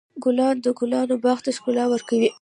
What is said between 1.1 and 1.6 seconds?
باغ ته